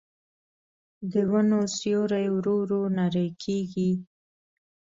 [1.11, 3.91] د ونو سیوري ورو ورو نری کېږي